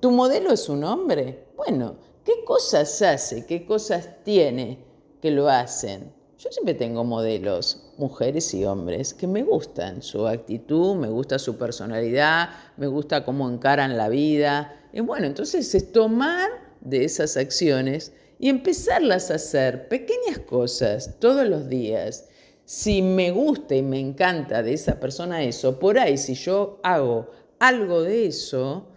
[0.00, 1.48] ¿Tu modelo es un hombre?
[1.54, 3.44] Bueno, ¿qué cosas hace?
[3.44, 4.82] ¿Qué cosas tiene
[5.20, 6.10] que lo hacen?
[6.38, 11.58] Yo siempre tengo modelos, mujeres y hombres, que me gustan su actitud, me gusta su
[11.58, 14.74] personalidad, me gusta cómo encaran la vida.
[14.94, 16.48] Y bueno, entonces es tomar
[16.80, 22.30] de esas acciones y empezarlas a hacer pequeñas cosas todos los días.
[22.64, 27.28] Si me gusta y me encanta de esa persona eso, por ahí si yo hago
[27.58, 28.88] algo de eso,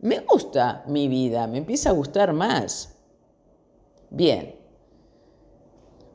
[0.00, 2.96] me gusta mi vida, me empieza a gustar más.
[4.10, 4.56] Bien,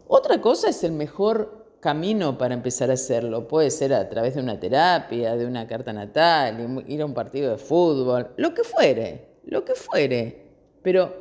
[0.08, 3.48] otra cosa es el mejor camino para empezar a hacerlo.
[3.48, 7.52] Puede ser a través de una terapia, de una carta natal, ir a un partido
[7.52, 10.52] de fútbol, lo que fuere, lo que fuere.
[10.82, 11.14] Pero,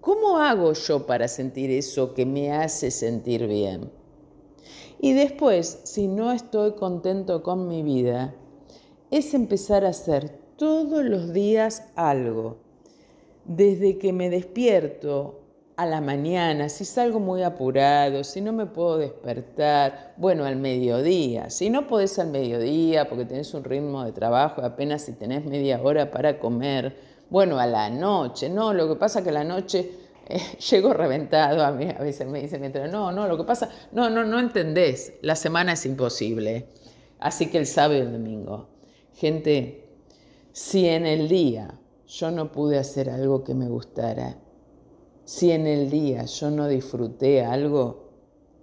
[0.00, 3.90] ¿cómo hago yo para sentir eso que me hace sentir bien?
[5.00, 8.34] Y después, si no estoy contento con mi vida,
[9.10, 12.56] es empezar a hacer todos los días algo.
[13.44, 15.40] Desde que me despierto
[15.76, 21.50] a la mañana, si salgo muy apurado, si no me puedo despertar, bueno, al mediodía.
[21.50, 25.80] Si no podés al mediodía porque tenés un ritmo de trabajo, apenas si tenés media
[25.82, 26.96] hora para comer,
[27.28, 28.48] bueno, a la noche.
[28.48, 30.05] No, lo que pasa que a la noche
[30.70, 34.24] llego reventado, a mí a veces me dicen, no, no, lo que pasa, no, no,
[34.24, 36.68] no entendés, la semana es imposible.
[37.18, 38.68] Así que el sábado el domingo.
[39.14, 39.88] Gente,
[40.52, 44.36] si en el día yo no pude hacer algo que me gustara,
[45.24, 48.10] si en el día yo no disfruté algo,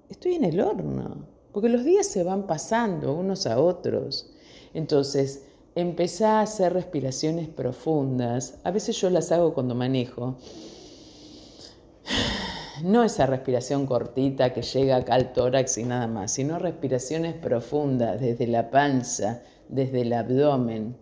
[0.10, 4.32] estoy en el horno, porque los días se van pasando unos a otros.
[4.73, 5.45] Entonces,
[5.76, 8.60] empezá a hacer respiraciones profundas.
[8.63, 10.38] A veces yo las hago cuando manejo.
[12.81, 18.19] No esa respiración cortita que llega acá al tórax y nada más, sino respiraciones profundas
[18.19, 20.97] desde la panza, desde el abdomen,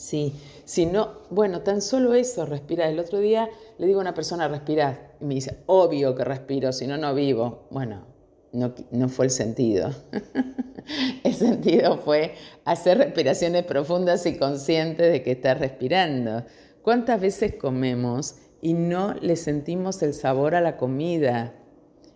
[0.00, 0.32] Sí,
[0.64, 2.88] si no, bueno, tan solo eso, respirar.
[2.88, 6.72] El otro día le digo a una persona, respirar, y me dice, obvio que respiro,
[6.72, 7.66] si no, no vivo.
[7.68, 8.06] Bueno,
[8.52, 9.90] no, no fue el sentido.
[11.22, 12.32] el sentido fue
[12.64, 16.44] hacer respiraciones profundas y conscientes de que estás respirando.
[16.80, 21.54] ¿Cuántas veces comemos y no le sentimos el sabor a la comida?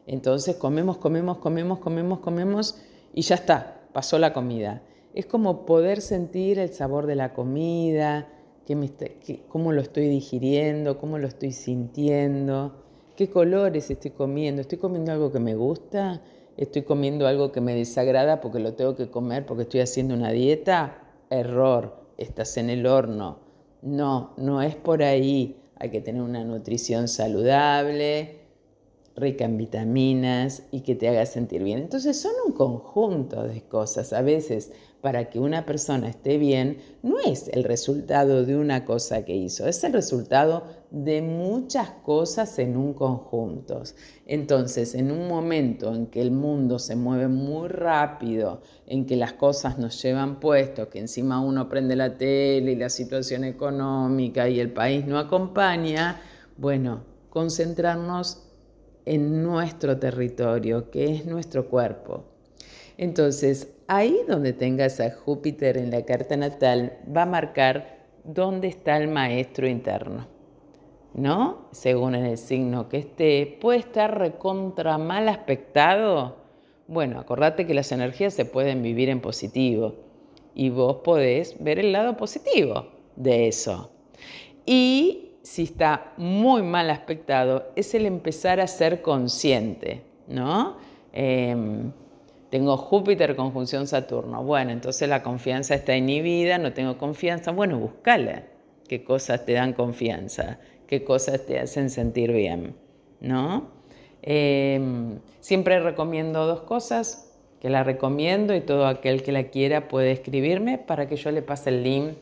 [0.07, 2.79] Entonces comemos, comemos, comemos, comemos, comemos
[3.13, 4.83] y ya está, pasó la comida
[5.15, 8.29] es como poder sentir el sabor de la comida,
[9.49, 12.75] cómo lo estoy digiriendo, cómo lo estoy sintiendo,
[13.17, 14.61] qué colores estoy comiendo.
[14.61, 16.21] ¿Estoy comiendo algo que me gusta?
[16.57, 20.33] ¿Estoy comiendo algo que me desagrada porque lo tengo que comer porque estoy haciendo una
[20.33, 20.99] dieta?
[21.31, 23.39] Error, estás en el horno.
[23.83, 25.61] No, no es por ahí.
[25.91, 28.41] Que tener una nutrición saludable,
[29.17, 31.79] rica en vitaminas y que te haga sentir bien.
[31.79, 34.13] Entonces son un conjunto de cosas.
[34.13, 34.73] A veces
[35.05, 39.69] para que una persona esté bien no es el resultado de una cosa que hizo,
[39.69, 43.83] es el resultado de muchas cosas en un conjunto.
[44.25, 49.35] Entonces, en un momento en que el mundo se mueve muy rápido, en que las
[49.35, 54.59] cosas nos llevan puestos, que encima uno prende la tele y la situación económica y
[54.59, 56.23] el país no acompaña,
[56.57, 58.43] bueno, concentrarnos
[59.05, 62.25] en nuestro territorio, que es nuestro cuerpo.
[62.97, 68.97] Entonces, ahí donde tengas a Júpiter en la carta natal, va a marcar dónde está
[68.97, 70.27] el maestro interno.
[71.15, 71.69] ¿No?
[71.71, 76.39] Según en el signo que esté, puede estar recontra mal aspectado.
[76.89, 79.95] Bueno, acordate que las energías se pueden vivir en positivo
[80.55, 83.91] y vos podés ver el lado positivo de eso.
[84.67, 90.79] Y si está muy mal aspectado, es el empezar a ser consciente, ¿no?
[91.13, 91.93] Em,
[92.55, 94.45] tengo Júpiter conjunción Saturno.
[94.45, 97.51] Bueno, entonces la confianza está inhibida, no tengo confianza.
[97.51, 98.45] Bueno, búscala.
[98.87, 100.61] ¿Qué cosas te dan confianza?
[100.87, 102.77] ¿Qué cosas te hacen sentir bien?
[103.21, 103.73] ¿No?
[104.23, 110.13] Em, siempre recomiendo dos cosas, que la recomiendo y todo aquel que la quiera puede
[110.13, 112.13] escribirme para que yo le pase el link.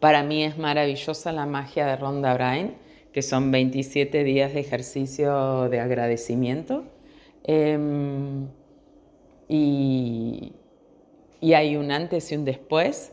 [0.00, 2.74] Para mí es maravillosa la magia de Ronda Brain,
[3.10, 6.84] que son 27 días de ejercicio de agradecimiento.
[7.44, 8.48] Em,
[9.48, 10.52] y,
[11.42, 13.12] hay un antes y un después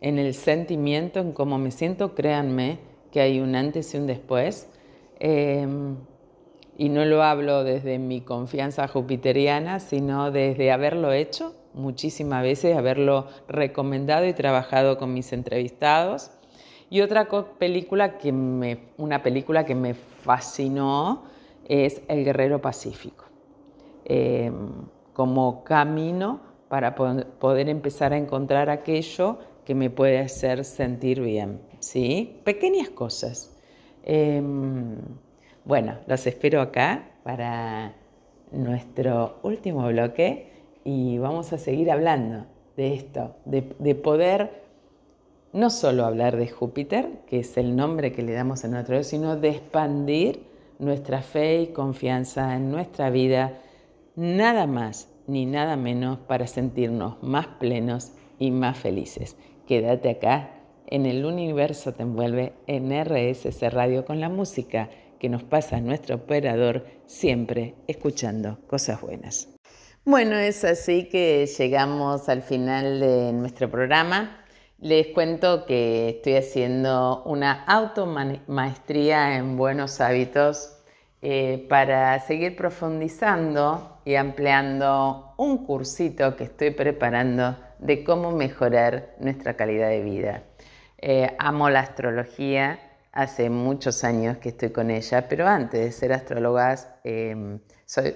[0.00, 2.78] en el sentimiento, en cómo me siento, créanme
[3.10, 4.68] que hay un antes y un después.
[5.20, 5.96] Em,
[6.78, 13.26] y no lo hablo desde mi confianza jupiteriana, sino desde haberlo hecho muchísimas veces, haberlo
[13.48, 16.30] recomendado y trabajado con mis entrevistados.
[16.90, 17.28] Y otra
[17.58, 21.24] película que me, una película que me fascinó
[21.66, 23.24] es El Guerrero Pacífico,
[24.04, 24.68] em,
[25.12, 32.40] como camino para poder empezar a encontrar aquello que me puede hacer sentir bien, ¿sí?
[32.44, 33.56] Pequeñas cosas.
[34.04, 34.96] Em,
[35.64, 37.94] bueno, los espero acá para
[38.50, 40.50] nuestro último bloque
[40.84, 42.46] y vamos a seguir hablando
[42.76, 44.62] de esto, de, poder
[45.52, 49.36] no solo hablar de Júpiter, que es el nombre que le damos en nuestro sino
[49.36, 50.42] de expandir
[50.78, 53.52] nuestra fe y confianza en nuestra vida,
[54.16, 59.36] nada más ni nada menos para sentirnos más plenos y más felices.
[59.66, 60.50] Quédate acá,
[60.86, 66.16] en el universo te envuelve en RSS Radio con la música que nos pasa nuestro
[66.16, 69.48] operador siempre escuchando cosas buenas.
[70.04, 74.44] Bueno, es así que llegamos al final de nuestro programa.
[74.80, 80.81] Les cuento que estoy haciendo una automaestría en buenos hábitos
[81.22, 89.54] eh, para seguir profundizando y ampliando un cursito que estoy preparando de cómo mejorar nuestra
[89.54, 90.42] calidad de vida.
[90.98, 92.78] Eh, amo la astrología,
[93.12, 97.60] hace muchos años que estoy con ella, pero antes de ser astróloga em,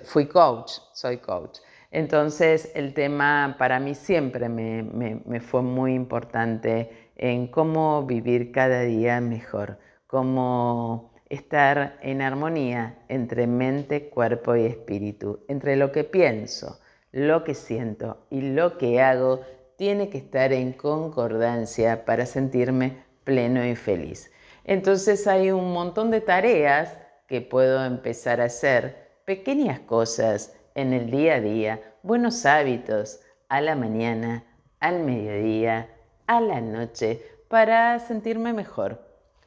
[0.04, 1.58] fui coach, soy coach.
[1.90, 9.20] Entonces el tema para mí siempre me, fue muy importante en cómo vivir cada día
[9.20, 16.78] mejor, cómo estar en armonía entre mente, cuerpo y espíritu, entre lo que pienso,
[17.12, 19.40] lo que siento y lo que hago
[19.76, 24.30] tiene que estar en concordancia para sentirme pleno y feliz.
[24.64, 31.10] Entonces hay un montón de tareas que puedo empezar a hacer, pequeñas cosas en el
[31.10, 34.44] día a día, buenos hábitos a la mañana,
[34.80, 35.88] al mediodía,
[36.26, 39.05] a la noche, para sentirme mejor,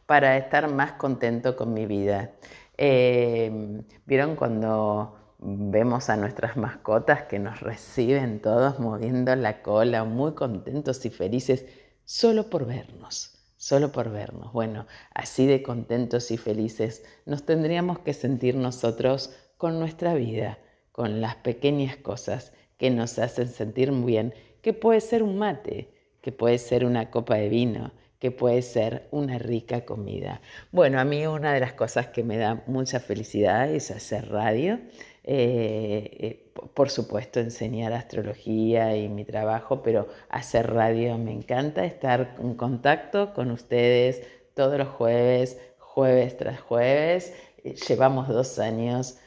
[0.10, 2.32] para estar más contento con mi vida.
[2.78, 10.34] Em, ¿Vieron cuando vemos a nuestras mascotas que nos reciben todos moviendo la cola, muy
[10.34, 11.64] contentos y felices,
[12.06, 13.36] solo por vernos?
[13.56, 14.54] solo por vernos.
[14.54, 20.58] Bueno, así de contentos y felices nos tendríamos que sentir nosotros con nuestra vida,
[20.94, 26.32] con las pequeñas cosas que nos hacen sentir bien, que puede ser un mate, que
[26.32, 30.42] puede ser una copa de vino, que puede ser una rica comida.
[30.72, 34.80] Bueno, a mí una de las cosas que me da mucha felicidad es hacer radio.
[35.24, 42.36] Eh, eh, por supuesto, enseñar astrología y mi trabajo, pero hacer radio me encanta, estar
[42.40, 44.22] en contacto con ustedes
[44.54, 47.34] todos los jueves, jueves tras jueves.
[47.64, 49.18] Eh, llevamos dos años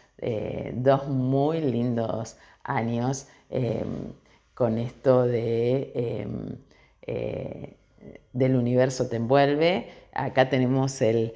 [0.75, 4.13] dos muy lindos años em,
[4.55, 6.57] con esto de em,
[8.33, 9.89] del universo te envuelve.
[10.13, 11.35] Acá tenemos el,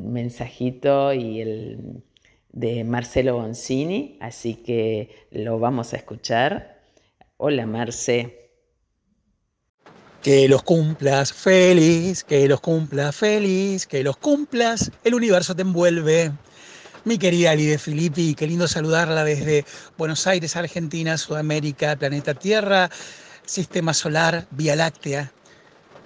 [0.00, 2.02] mensajito y el
[2.50, 6.82] de Marcelo Boncini, así que lo vamos a escuchar.
[7.38, 8.38] Hola Marce.
[10.22, 16.30] Que los cumplas feliz, que los cumplas feliz, que los cumplas, el universo te envuelve.
[17.04, 19.64] Mi querida Lide Filippi, qué lindo saludarla desde
[19.98, 22.90] Buenos Aires, Argentina, Sudamérica, planeta Tierra,
[23.44, 25.32] Sistema Solar, Vía Láctea.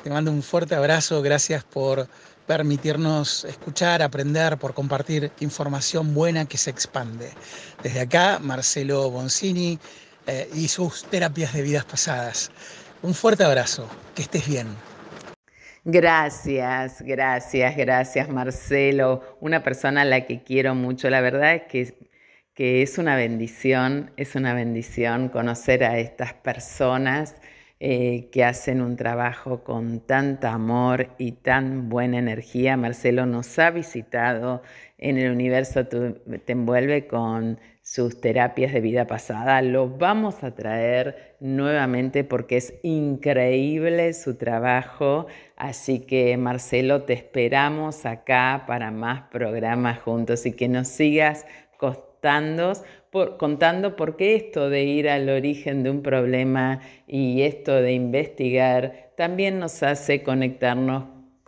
[0.02, 2.08] Te mando un fuerte abrazo, gracias por
[2.46, 7.30] permitirnos escuchar, aprender, por compartir información buena que se expande.
[7.82, 9.78] Desde acá, Marcelo Boncini
[10.26, 12.50] eh, y sus terapias de vidas pasadas.
[13.02, 14.68] Un fuerte abrazo, que estés bien.
[15.88, 21.08] Gracias, gracias, gracias Marcelo, una persona a la que quiero mucho.
[21.10, 22.05] La verdad es que,
[22.56, 27.36] que es una bendición, es una bendición conocer a estas personas
[27.80, 32.78] eh, que hacen un trabajo con tanta amor y tan buena energía.
[32.78, 34.62] Marcelo nos ha visitado
[34.96, 39.60] en el universo te envuelve con sus terapias de vida pasada.
[39.62, 45.26] Lo vamos a traer nuevamente porque es increíble su trabajo.
[45.56, 51.46] Así que Marcelo, te esperamos acá para más programas juntos y que nos sigas
[53.38, 59.12] contando por, qué esto de ir al origen de un problema y esto de investigar
[59.16, 61.04] también nos hace conectarnos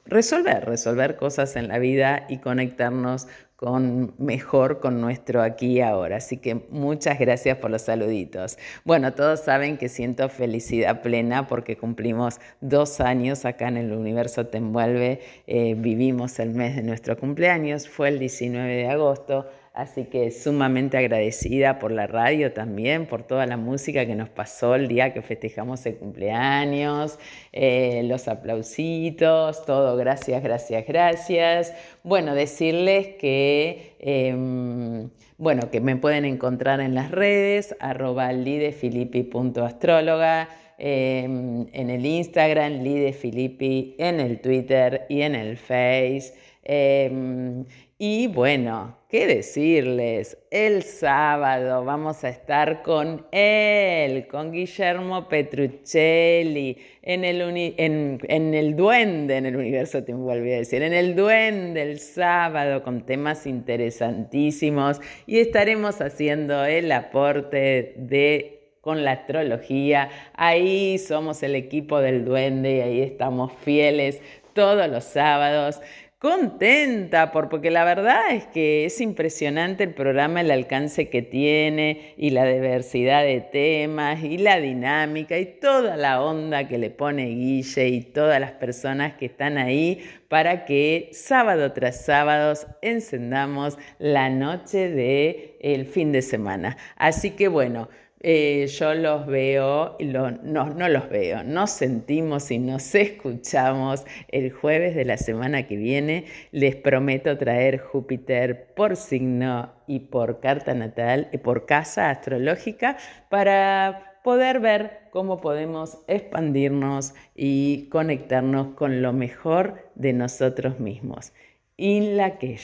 [0.08, 6.18] resolver, resolver cosas en la vida y conectarnos con mejor con nuestro aquí y ahora.
[6.18, 8.56] Así que muchas gracias por los saluditos.
[8.84, 14.46] Bueno, todos saben que siento felicidad plena porque cumplimos dos años acá en el universo
[14.46, 15.20] Te Envuelve.
[15.48, 19.46] Eh, vivimos el mes de nuestro cumpleaños, fue el 19 de agosto.
[19.78, 24.74] Así que sumamente agradecida por la radio también, por toda la música que nos pasó
[24.74, 27.20] el día que festejamos el cumpleaños,
[27.52, 31.72] eh, los aplausitos, todo, gracias, gracias, gracias.
[32.02, 40.48] Bueno, decirles que, em, bueno, que me pueden encontrar en las redes, arroba lidefilippi.astróloga,
[40.78, 46.32] em, en el Instagram, lidefilippi, en el Twitter y en el Face.
[46.70, 47.64] Em,
[47.96, 50.36] y bueno, ¿qué decirles?
[50.50, 57.40] El sábado vamos a estar con él, con Guillermo Petruccelli, en el,
[57.78, 62.82] en, el duende, en el universo te vuelvo a decir, en el duende el sábado
[62.82, 70.10] con temas interesantísimos y estaremos haciendo el aporte de con la astrología.
[70.34, 74.20] Ahí somos el equipo del duende y ahí estamos fieles
[74.52, 75.80] todos los sábados
[76.18, 82.30] contenta porque la verdad es que es impresionante el programa, el alcance que tiene y
[82.30, 87.88] la diversidad de temas y la dinámica y toda la onda que le pone Guille
[87.88, 92.52] y todas las personas que están ahí para que sábado tras sábado
[92.82, 96.76] encendamos la noche de el fin de semana.
[96.96, 97.88] Así que bueno,
[98.20, 100.30] eh, yo los veo, no,
[100.70, 106.24] no los veo, nos sentimos y nos escuchamos el jueves de la semana que viene.
[106.50, 112.96] Les prometo traer Júpiter por signo y por carta natal, y por casa astrológica,
[113.30, 121.32] para poder ver cómo podemos expandirnos y conectarnos con lo mejor de nosotros mismos.
[121.76, 122.58] In la que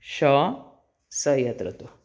[0.00, 1.99] yo soy otro tú.